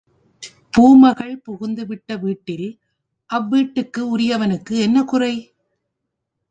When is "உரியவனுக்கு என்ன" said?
4.09-5.03